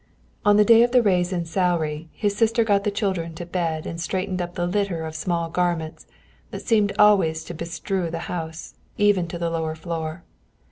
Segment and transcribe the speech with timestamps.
[0.43, 3.85] On the day of the raise in salary his sister got the children to bed
[3.85, 6.07] and straightened up the litter of small garments
[6.49, 10.23] that seemed always to bestrew the house, even to the lower floor.